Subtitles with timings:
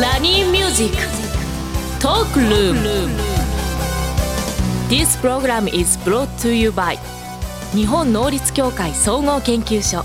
[0.00, 0.96] ラニーミュージック
[2.02, 3.08] トークルーム
[4.88, 6.98] This program is brought to you by
[7.72, 10.04] 日本能率協会総合研究所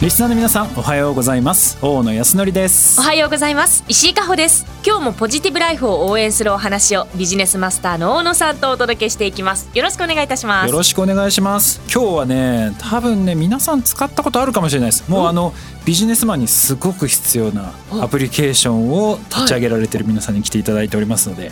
[0.00, 1.76] リスナーの皆さんおはようございます。
[1.82, 3.00] 大野泰敬です。
[3.00, 3.82] おはようございます。
[3.88, 4.64] 石井加穂です。
[4.86, 9.68] 今日もポジティブライフを応援するお話をビジネスマスターの大野さんとお届けしていきます。
[9.74, 10.68] よろしくお願いいたします。
[10.68, 11.80] よろしくお願いします。
[11.92, 15.10] 今日はね多分ね皆さん使ったことあるかもしれないです。
[15.10, 15.52] もうあの
[15.84, 21.50] ビジネスマンにすごく必要なアプリケーションを立ち上げられてる皆さんに来ていただいておりますので、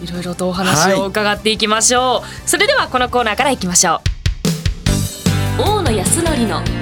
[0.00, 4.00] いろいろとお話を伺っていきましょう、はい、それではこのコーナーからいきましょ
[5.58, 5.62] う。
[5.62, 6.81] 大野康則の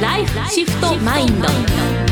[0.00, 2.03] ライフシフトマインド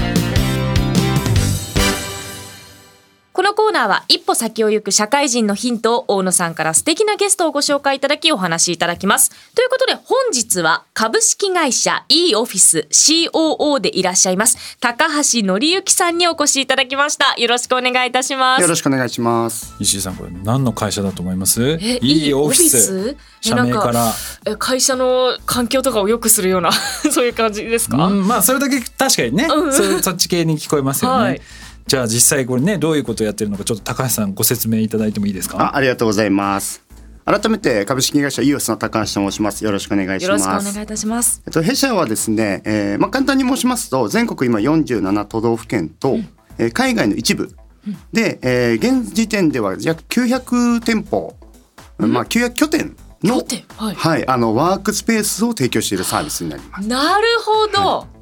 [3.32, 9.30] このコーナーは一歩先を行く社会人のヒントを大野さんから素敵なゲストをご紹介いただきお話しいただきます。
[9.54, 17.34] ということで本日は株式会社 e オフィス COO でいらっしゃいます高橋則之さんにお越しいただきました。
[17.40, 18.62] よろしくお願いいたします。
[18.62, 19.74] よろしくお願いします。
[19.80, 23.16] 石井さんこれ何の会社だと思います ?e オフィス？
[23.40, 26.70] 社名から会社の環境とかを良くするような
[27.10, 31.24] そういう感じですか、うん、まあそれだけ確かにね、うん、そそっち系に聞こえますよね。
[31.24, 31.40] はい
[31.86, 35.60] じゃあ実際これねどういうことをやってるのかちょっと高橋さんご説明いただいてもいいですか？
[35.60, 36.82] あありがとうございます。
[37.24, 39.64] 改めて株式会社イオスの高橋と申します。
[39.64, 40.44] よろしくお願いします。
[40.46, 41.42] よろしくお願いいたします。
[41.46, 47.54] えっと弊社はですね、えー、まあ簡単に申しますと全国今47都道府県と、うん、えー、海外の一部。
[48.12, 51.36] で、えー、現時点では約900店舗、
[51.98, 53.36] うん、まあ900拠点の、
[53.76, 56.88] はい、はい、あのワークスペースを提供しているサービスになります。
[56.88, 57.98] なるほど。
[57.98, 58.06] は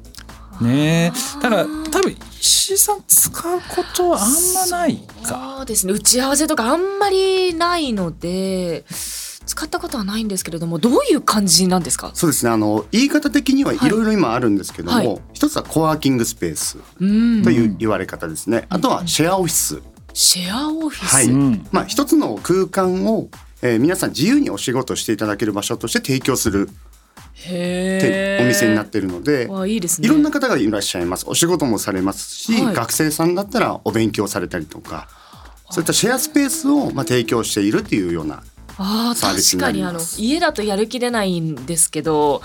[0.61, 1.11] ね。
[1.41, 4.31] ただ多分石井さん使うことはあん
[4.71, 5.55] まないか。
[5.57, 5.93] そうですね。
[5.93, 8.85] 打ち合わせとかあんまりないので
[9.45, 12.11] 使ったことはないんですけれどもどういう感じなんですか？
[12.13, 12.51] そうですね。
[12.51, 13.77] あの言い方的にはい。
[13.77, 15.07] ろいろ今あるんですけども、はい。
[15.07, 17.03] はい、一つはコワーキングスペースと
[17.51, 18.65] いう言われ方ですね。
[18.69, 19.81] あとはシェアオフィス。
[20.13, 21.29] シェアオフィス、はい。
[21.71, 23.29] まあ、一つの空間を、
[23.61, 26.69] えー、皆さん自由にお仕事していただける場所として提供する
[27.49, 31.25] お店になってるのでいいです、ね、いろんな方がいらっしゃいます。
[31.27, 35.07] お仕事もされますし、はい、学生さんだったらお勉強されたりとか
[35.69, 38.43] そういったシェアスペースをまあ提供しているっていうような
[39.15, 39.35] サー。
[39.35, 40.17] ビスになります。
[40.17, 42.41] 確かにあの家だとやる気出ないんですけど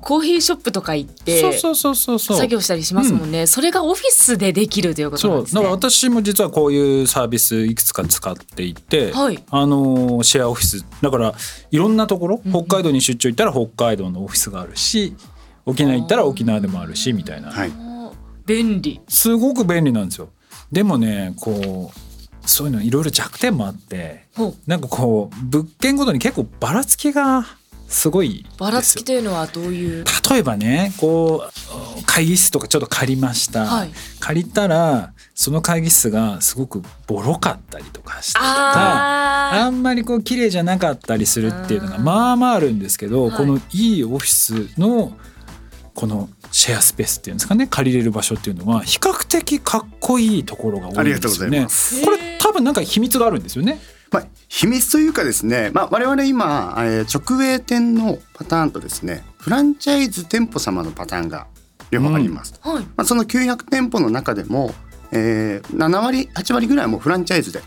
[0.00, 5.60] コーヒーショップとか行ってそうそうそうそう作業したりしますもんね、うん、それがオフィスでできるということなんですね。
[5.60, 10.84] だから私も実はこういうサービスいくつか使っていて、はい、あのシェアオフィス。
[11.02, 11.34] だから
[11.70, 15.16] いろんなところ北海道に出張行ったら北海道のオフィスがあるし
[15.66, 17.72] 沖縄行ったら沖縄でもあるしみたいな、はい、
[18.46, 19.00] 便利。
[19.08, 20.30] すごく便利なんですよ。
[20.70, 24.26] でもねこうそういうのいろいろ弱点もあって
[24.66, 27.44] なんかこう物件ごとに結構ばらつきが
[27.88, 30.04] すごいばらつきというのはどういう？
[30.30, 31.48] 例えばねこ
[32.00, 33.90] う会議室とかちょっと借りました、はい、
[34.20, 45.16] 借りたらその会議室がすごくボロかったりとかしてああんまりこう綺麗じゃなかったりするっていうのがまあまああるんですけど、このいいオフィスの
[45.94, 51.66] このシェアスペースっていうんですかね借りれる場所っていうのは比較的かっこいいところが多いんですよね。
[52.04, 53.80] これ多分なんか秘密があるんですよね。
[54.10, 61.46] まあ、秘密というかですね、まあ、我々今、えー、直営店のパターンとですねフランチャイズ店舗様のパターンが
[61.90, 62.58] 両方あります。
[62.64, 62.74] うん。
[62.74, 64.74] はい、まあ、その900店舗の中でも、
[65.12, 67.62] えー、7割8割ぐらいもフランチャイズで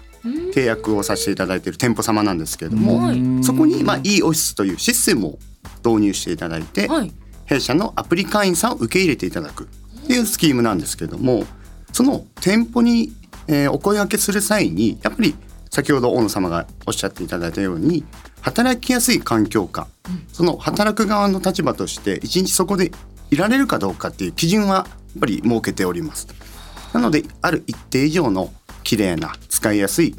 [0.54, 5.40] 契約をさせていただいている店舗様なんですけれども、そこに、まあ、いいオフィスというシステムを
[5.84, 7.12] 導入していただいて、はい、
[7.46, 11.44] 弊社のアプリ会員さんを受け入れていただくっていうスキームなんですけれども
[11.92, 13.12] その店舗に、
[13.48, 15.36] えー、お声がけする際にやっぱり
[15.72, 18.04] 先ほど大野様がおっしゃっていただいたように
[18.42, 22.92] 働きやすい環境下、うん、その働く側の立場として一日そこで
[23.30, 26.28] いられるかどうかっていう基準はやっぱり設けております。
[26.94, 28.52] なのである一定以上の
[28.84, 30.14] 綺麗な使いやすい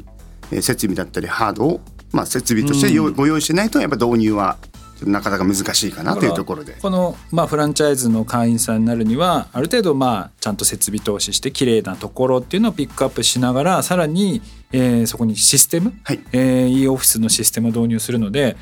[0.51, 1.81] 設備だったりハードを、
[2.11, 4.57] まあ、設備としてご用意してないとやっぱ導入は
[5.05, 6.77] なかなか難しいかなというところで。
[6.81, 14.41] この、まあ、フランチャイズの会員さんになるにはある程度まあちゃんと設備投資して綺麗なところっていうのをピックアップしながらさらに、
[14.71, 16.19] えー、そこにシステム、はい。
[16.31, 18.55] えー、e オフィスのシステムを導入するので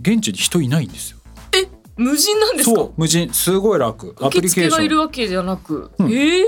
[0.00, 1.18] 現地に人いないんですよ。
[1.54, 2.88] え無人なんですか？
[2.96, 3.32] 無人。
[3.34, 4.16] すごい楽。
[4.20, 4.70] アプリケーション。
[4.70, 6.38] がいるわけじゃなく、うん、え。
[6.38, 6.44] えー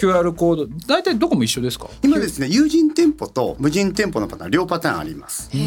[0.00, 0.66] QR コード。
[0.86, 1.86] 大体どこも一緒ですか？
[2.02, 5.50] 今ですね有人店舗と無人店舗のパターン両パターンあります。
[5.52, 5.58] で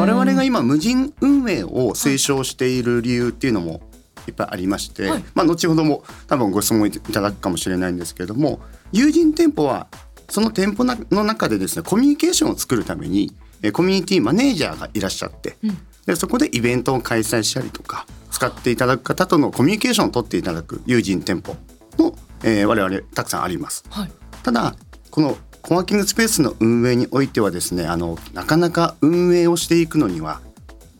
[0.00, 3.82] 我々が今無人運営を推奨している理由っていうのも
[4.26, 8.60] いっぱいありまして、はい、まあ後ほども多分ご質問いただくかもしれないんですけれども
[8.92, 9.88] 有人店舗は
[10.28, 13.32] その店舗の中でですねコミュニケーションを作るために
[13.72, 21.56] コミュニティマネージャーがいらっしゃって、うん、でそこでイベントを開催したりとか使っていただく方とのコミュニケーションを取っていただく友人店舗
[21.98, 23.84] のえー、我々たくさんあります。
[23.90, 24.10] はい、
[24.42, 24.74] ただ
[25.10, 30.40] このコワーキングスペースの運営においてはですねあのなかなか運営をしていくのには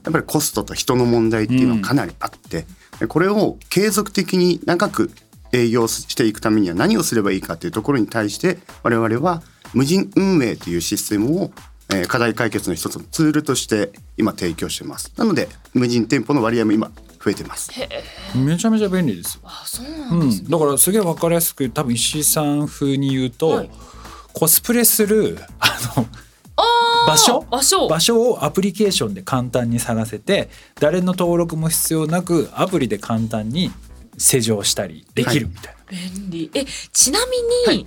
[0.04, 2.66] やっぱりコストと人の問題っていうのはかなりあって、
[3.00, 5.10] うん、これを継続的に長く
[5.52, 9.42] 営業していくためには何をすればいいかというところに対して我々は
[9.74, 11.50] 無人運営というシステムを
[12.08, 15.12] 課題解決の一つのツールとして今提供してます。
[15.16, 16.90] なので無人店舗の割合も今
[17.22, 17.70] 増えてます。
[18.34, 20.44] めちゃめちゃ便利ですあそうなんです、ね。
[20.44, 23.70] うん、だからすげえ分かりやすく多分石井さん風に言うと、はい、
[24.32, 26.06] コスプレするあの
[27.06, 27.46] 場所？
[27.50, 27.88] 場所。
[27.88, 33.70] 場所をアプリケーションで簡単に探せて誰の登録も必要なくアプリで簡単に
[34.18, 35.98] 施錠したりできるみたいな。
[35.98, 36.50] はい、便利。
[36.54, 37.86] えちなみに、は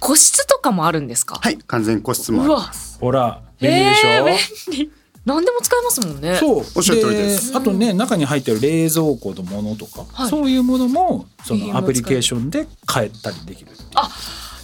[0.00, 1.36] 個室とかもあるんですか？
[1.36, 2.98] はい完全個室もあります。
[2.98, 4.24] ほら便利でしょ、えー、
[4.70, 4.92] 便利。
[5.24, 6.34] 何でも使えますもんね。
[6.34, 7.56] そう、おっしゃる通りです。
[7.56, 13.70] あとね、中に入ってる冷蔵庫のものとか、はい、そういうものもそのアプリケーションで買えたりできる。
[13.94, 14.10] あ、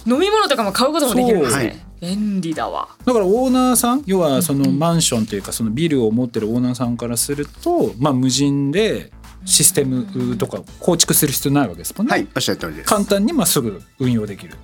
[0.05, 1.85] 飲み物とかも買うこともできるんですね。
[2.01, 2.87] 便利だわ。
[3.05, 9.11] だからオーナーさん、要はそのマンションというかそのビルを持ってるオーナーさんからすると、まあ無人で
[9.45, 12.11] システムとか構築する必要ないわけですもんね。
[12.11, 12.89] はい、おっしゃる通りです。
[12.89, 14.55] 簡単にまあすぐ運用できる。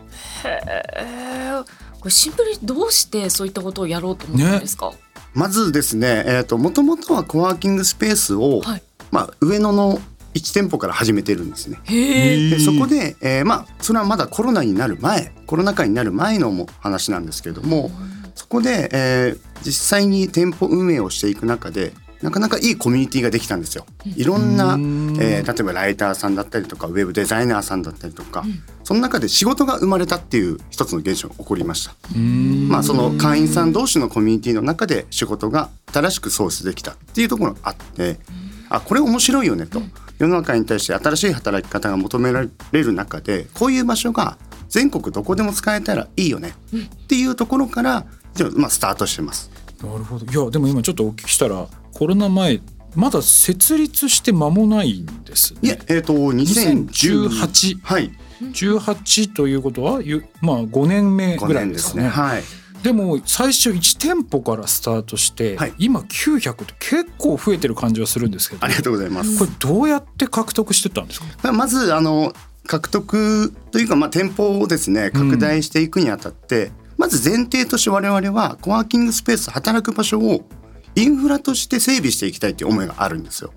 [0.45, 0.61] へ
[0.97, 1.63] え。
[1.99, 4.91] これシンプルにどうしてそういったことをやろうと思ったんですか？
[4.91, 4.97] ね、
[5.33, 9.99] まずですね、えっ、ー、ともともとはコワーキングスペースを、はい、まあ上野の
[10.35, 11.79] 1店舗から始めてるんですね。
[11.87, 17.89] でそこで、えー、まあそれはまだコロナになる前コロナ禍になる前のも話なんですけれども
[18.35, 23.85] そこで、えー、実際に店舗運営をしていく中でなかなかいいコミュニティができたんですよ。
[24.15, 31.93] いろんな、えー、例えばライターさんだったりとかウェブデザイナーさんだったりとか、うん、その中で仕事が生まれたっていう一つの現象が起こりました。
[32.67, 38.17] まあその会員さん同士のコミュニティの中で仕事が新しく創出できたっていうところがあって、
[38.69, 39.81] あこれ面白いよねと。
[40.17, 42.41] 世の中に対して新しい働き方が求めら
[42.71, 44.37] れる中でこういう場所が
[44.69, 49.51] 全国どこでも使えたらいいよねっていうところからじゃあまあスタートしてます。
[49.81, 50.25] なるほど。
[50.25, 52.61] いやでも今ちょっとお聞きしたらコロナ前
[52.95, 58.11] まだ設立して間もないんです、ね、いやえっ、ー、と2018はい。
[58.41, 60.01] 18ということは
[60.41, 62.03] まあ5年目ぐらいですかね。
[62.03, 62.09] ね。
[62.09, 62.43] はい
[62.83, 69.39] でも最初1店舗からスタートして、はい、今900って結構増えてる感じはするんですけどありがとうございます。
[69.39, 71.51] これどうやって獲得してたんですか？
[71.51, 72.31] まずあの
[72.67, 80.47] 獲得というか、まあ、店舗をですね拡大していくにあたって、うん、まず前提として我々はコワーキングスペース働く場所を
[80.95, 83.51] インフラとして整備していきたいという思いがあるんですよ。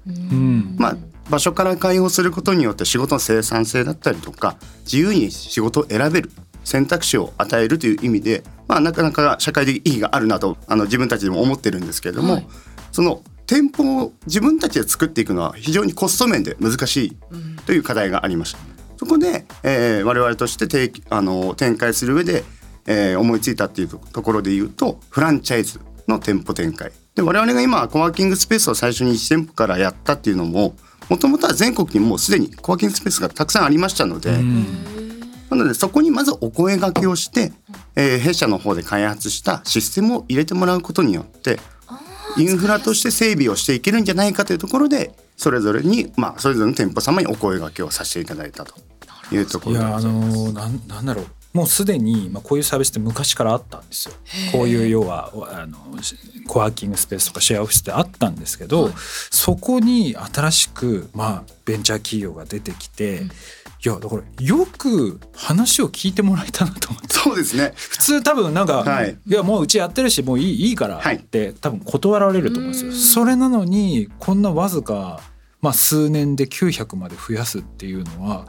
[0.77, 0.97] まあ
[1.31, 6.31] 場所から開放することによって仕事の生産性だったりとか自由に仕事を選べる
[6.65, 12.47] 選択肢を与えるという意味で、まあ、なかなか社会的意義があるなとあの自分たちでも思ってるんですけれども、はい、
[12.93, 17.17] その店舗を自分たちで作っていくのは非常にコスト面で難しい
[17.65, 18.59] という課題がありました。
[18.99, 22.45] そこで、えー、我々としてあの展開する上で、
[22.87, 30.75] えー、思いついたっていうところで言うとフランチャイズの店舗展開で我々が今コワーキングスペースを最初に1店舗からやったっていうのも
[31.09, 34.37] もともとは全国にもうすでにコワーキングスペースがたくさんありましたので。
[35.51, 37.53] なのでそこにまずお声がけをして、
[37.97, 41.59] えー、弊社の方で開発したシステムを入れてもらうことによって
[42.37, 48.75] インフラとして整備をしていけるんじゃないかというところでそれぞれに、まあ、それぞれの店舗様にお声がけをさせていただいたと
[49.33, 50.07] いうところでございます。
[50.07, 51.27] いやあのー、なんだろう。
[51.55, 54.15] もうすでに、まあ、こういうサービスって昔からあったんですよ。
[54.53, 55.79] こういう要はあの
[56.47, 63.31] コワーキングスペースとかシェアオフィスってあったんですけど、はい、そこに新しく、まあ、ベンチャー企業が出てきて、うん、
[63.85, 67.09] いやだからよく話を聞いてもらえたなと思って。
[67.15, 67.73] そうですね。
[67.77, 72.93] 普通多分なんか、はい、いやもううちやってるしもういいいいからって、多分断られると思うんですよ。
[72.93, 75.21] それなのにこんなわずか
[75.61, 78.47] まあ、数年で900まで増やすっていうのは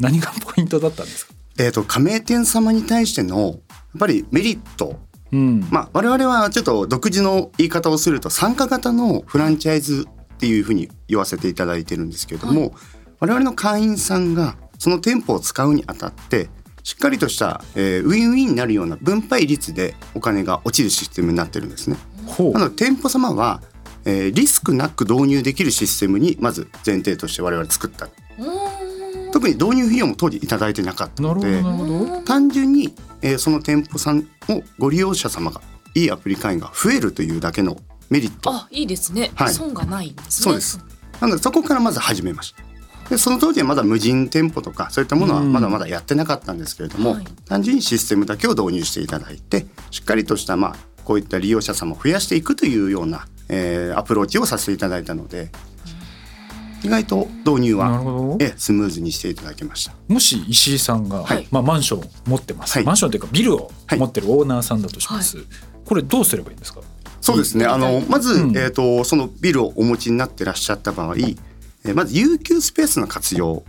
[0.00, 1.34] 何がポイントだったんですか？
[1.56, 3.58] えーと、加盟店様に対してのやっ
[4.00, 4.98] ぱりメリット、
[5.30, 12.70] うん、まあ我々はちょっと独自の言い方をすると参加型のフランチャイズっていうふうに言わせていただいてるんですけれども、はい、
[13.22, 16.48] 我々の会員さんがその店舗を使うにあたって
[16.82, 21.96] しっかりとした、えー、ウィンウィンになるような分配率でお金が落ちるシステムになってるんですね。
[22.52, 23.62] なので店舗様は、
[24.04, 28.08] えー、リスクなく導入できるシステムにまず前提として我々作った。
[29.32, 31.62] 特に導入費用も当時頂いてなかったので
[32.24, 35.60] 単純に、えー、その店舗さんをご利用者様が
[35.94, 37.76] いいアプリ会員が増えるというだけの
[38.10, 40.84] メリットあいいですね、はい、損がないんですねそうです
[41.20, 42.71] なのでそこからまず始めました
[43.12, 55.50] でその当時はまだ無人店舗とかそういったものはまだまだやってなかったんですけれども、はい、単純にシステムだけを導入していただいてしっかりとしたまあこういった利用者様を増やしていくというような、えー、アプローチをさせていただいたので
[56.82, 59.92] 意外と導入はえスムーズにしていただきました。
[60.08, 65.46] もし石井さんが、はい、まあ、マンションを持ってます、はい、マンションというかビルを持ってるオーナーさんだとします、はい、
[65.84, 66.80] これどうすればいいんですか？
[67.20, 67.66] そうですね。
[67.66, 71.36] あのまず、うん、えーと、そのビルをお持ちになってらっしゃった場合、え
[71.94, 73.64] まず有給スペースの活用、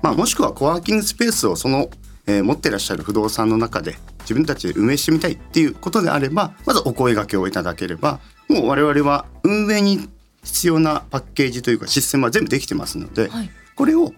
[0.00, 1.90] まあ、もしくはコワーキングスペースをその、
[2.26, 10.08] えー、持ってらっしゃる不動産の中で自分たちで運営してみたいっていうことであればまずお声がけをいただければもう我々は運営に
[10.42, 14.12] 必要なパッケージというかシステムは全部できてますので、はい、これを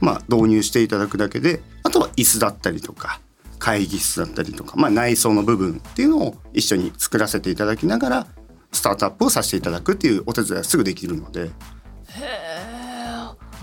[0.00, 3.20] まあ導入していただくだけであとは椅子だったりとか
[3.58, 8.26] 会議室だったりとか、まあ、内装の部分っていうのを一緒に作らせていただきながら
[8.72, 11.44] スタートアップをさせていただくっていうお手伝いはすぐできるので。
[11.44, 12.47] へこ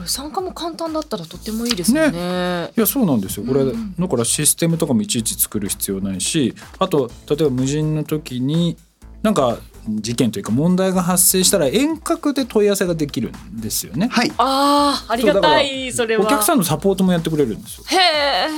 [0.01, 2.11] れ参加も簡単だったらとってもいいですね。
[2.11, 3.45] ねいやそうなんですよ。
[3.45, 8.77] これ、うん、だからシステムとかもいちいち作る必要ないし、あと例えば無人の時に
[9.21, 14.07] なんか事件というか問題が発生したら遠隔で問い合わせができるんですよね。
[14.11, 14.31] はい。
[14.37, 16.25] ああ、ありがたいそれは。
[16.25, 17.83] お客さんのサポートもやってくれるんですよ。
[17.87, 17.95] へ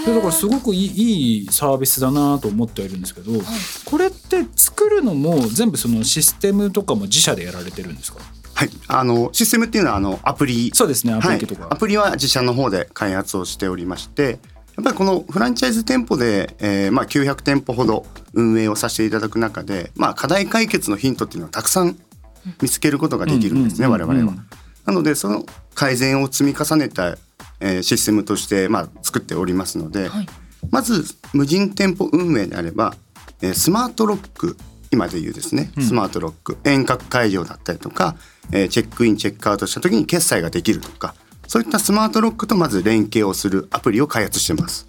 [0.10, 0.14] え。
[0.16, 3.42] だからすごくいいいいサービスだなと思ってはいるんですけど、はい、
[3.86, 8.20] これって作るのも全部そのシステムとかも自社でやられてるんですか？
[8.58, 10.72] はい、あのシステムっていうのはあのアプリ。
[10.74, 14.40] そうですねアプリとか、はい、アプリは自社の方で開発をしておりまして
[14.76, 21.98] やっぱりこのフランチャイズ店舗で、えー、まあ900店舗ほど運営をさせていただく中で、まあ、課題解決のヒントっていうのはたくさん
[22.60, 24.34] 見つけることができるんですね、我々は。
[24.86, 25.46] なのでその
[25.76, 27.16] 改善を積み重ねた、
[27.60, 30.28] えー、システムとして、まあ、作っておりますので、はい、
[30.72, 32.96] まず無人店舗運営であれば、
[33.42, 34.58] えー、スマートロック
[34.92, 38.16] 今でいうですね、スマートロック遠隔解除だったりとか、
[38.52, 41.16] えー、チェックインチェックアウトした時に決済ができるとか
[41.48, 44.86] そういったスマートロックとまず連携をするアプリを開発してます。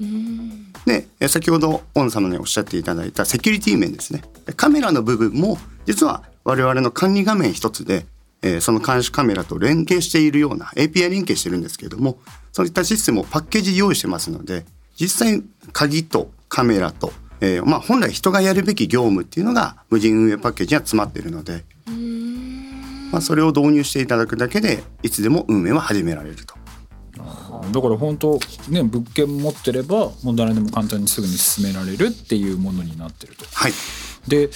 [0.87, 4.23] で先ほど大野様におっしゃっていただいたセキュリティ面ですね
[4.57, 8.07] カメラの部分も実は我々の管理画面一つで、
[8.41, 12.19] えー、その監視カメラと連携しているような API 連携してるんですけれども
[12.53, 14.65] そういったシステムをパッケージ用意してますので
[14.99, 17.13] 実際鍵とカメラと、
[17.43, 21.65] えーまあ、本来人がやるべき業務っていうのが無人運営パッケージには詰まっているので。
[23.11, 26.55] まあ、それを導入していただくだけでいつでも運営は始められると。
[27.73, 28.39] だから本当
[28.69, 33.45] ね物件持ってればもう誰でも簡単にすぐに進められるっていうものになってると。
[33.53, 33.73] はい、
[34.29, 34.51] で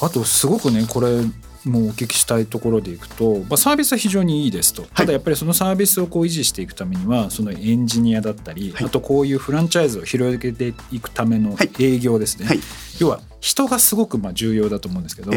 [0.00, 1.22] あとすごくねこれ
[1.64, 12.56] もうお聞きしたいところでいくと、まあ、サービスは非常にいいですと、ただやっぱりそのサービスをこう維持していくためにはそのエンジニアだったり、はい、あとこういうフランチャイズを広げていくための営業ですね、はい。
[12.56, 12.66] はい、
[12.98, 15.32] 要は人がすごくまあ重要だと思うんですけど、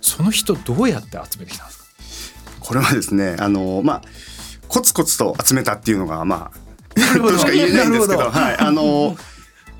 [0.00, 1.79] その人どうやって集めてきたんですか？
[2.70, 4.02] これはですねあのまあ
[4.68, 8.56] コツコツと集めたっていうのがまあとしか言えないんですけどはい。
[8.58, 9.16] あの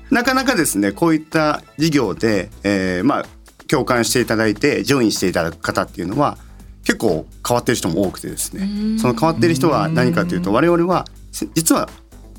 [0.09, 3.25] なかなかですねこういった事業で、えー、まあ
[3.69, 6.37] 共感していただいてジョインしていただく方っていうのは
[6.83, 8.99] 結構変わってる人も多くてですね。
[8.99, 11.87] その変わってる人は何かというと我々は実は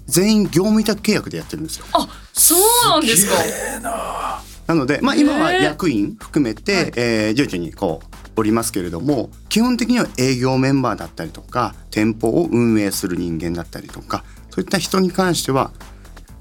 [0.06, 1.86] 全員業務委託契約でやってるんですよ。
[1.94, 4.42] あそうなんですか。
[4.66, 15.72] なので、まあ、今は役員含めて、はい、えー、徐々にこうおりますけれども基本的には営業メンバーだったりとか店舗を運営する人間だったりとかそういった人に関しては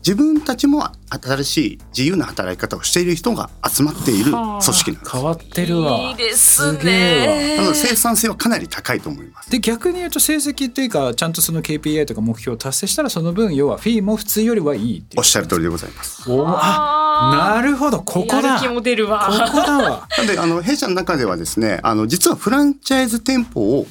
[0.02, 5.12] 自分たちも新しい自由な働き方をしている人が集まっている組織なんです。
[5.12, 5.98] 変わってるわ。
[6.00, 7.58] いいですね。
[7.58, 9.52] なので生産性はかなり高いと思います。
[9.52, 16.32] で逆に言うと成績っていうかちゃんとその KPI とか目標を達成したらその分要はフィーも普通よりはいいっておっしゃる通りでございます。
[16.32, 18.60] おあなるほどここだ。
[18.60, 19.28] 気も出るわ。
[19.30, 20.08] ここだわ。
[20.18, 23.86] なんであの弊社の中ではですねあの実はフランチャイズ店舗を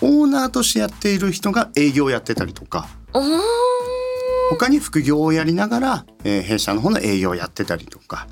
[0.00, 2.88] オーナーとしてやっている人が営業をやってたりとか。
[4.52, 8.26] 他に副業をやりながら、えー、弊社の方の営業をやってたりとか。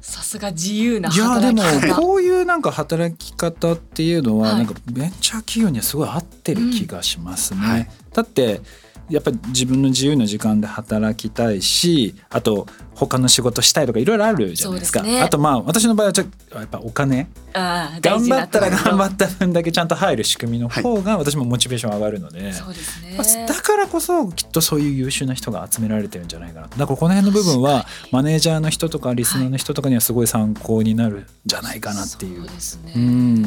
[0.00, 7.60] さすが自由な働き方いやでもこういうなんか働き方っていうのはなんかベンチャー企業にはすごい合ってる気がしますね。
[7.60, 8.60] うんはい、だって
[9.08, 17.28] やっぱり自分の自由な時間で働きたいしあと他の仕事したいとかいろいろあるじゃないですか、ね、あとまあ私の場合はちょやっぱお金。
[17.54, 32.40] 頑張ったら頑張った分だけちゃんと入る仕組みの方が私もモチベーション上がるので、そうですね、だからこそきっとそういう優秀な人が集められてるんじゃないかなだからこの辺の部分はマネージャーの人とかリスナーの人とかにはすごい参考になるんじゃないかなっていう。
[32.40, 33.42] そうですね、うん。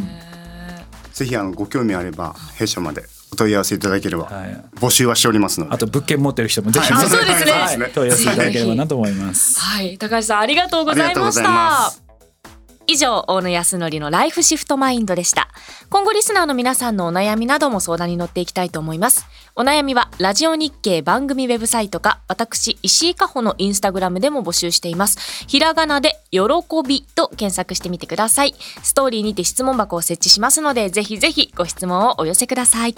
[1.13, 4.27] ぜひあのご興味あれば弊社までお問い合わせいただければ、
[4.75, 9.59] 募集はしておりますので、あと物件持ってる人もぜひ、はい、そうですね、問い合わせいただければなと思います。
[9.59, 9.97] はい。
[9.97, 12.08] 高橋さんありがとうございました
[12.89, 15.47] 以上大野康則のライフシフトマインドでした。
[15.91, 19.27] 今後リスナーの皆さんのお悩みなども相談に乗っていきたいと思います。
[19.55, 25.45] お悩みはラジオ日経番組ウェブサイトか私石井加穂のインスタグラムでも募集しています。
[25.45, 26.41] ひらがなで喜
[26.83, 28.55] びと検索してみてください。
[28.81, 32.95] ストーリーにて質問箱を設置しますのでぜひぜひご質問をお寄せください。